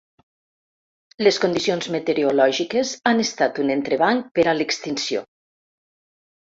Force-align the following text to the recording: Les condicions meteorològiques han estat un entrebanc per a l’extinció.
Les 1.27 1.37
condicions 1.43 1.89
meteorològiques 1.97 2.95
han 3.13 3.23
estat 3.27 3.63
un 3.67 3.77
entrebanc 3.77 4.35
per 4.41 4.49
a 4.51 4.59
l’extinció. 4.61 5.27